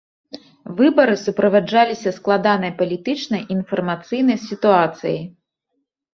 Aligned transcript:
Выбары 0.77 1.15
суправаджаліся 1.25 2.13
складанай 2.17 2.73
палітычнай 2.81 3.45
і 3.45 3.49
інфармацыйнай 3.59 4.37
сітуацыяй. 4.49 5.21